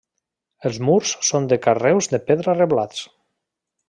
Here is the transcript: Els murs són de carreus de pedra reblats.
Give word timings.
Els 0.69 0.79
murs 0.85 1.11
són 1.29 1.45
de 1.53 1.59
carreus 1.67 2.09
de 2.17 2.21
pedra 2.31 2.57
reblats. 2.59 3.05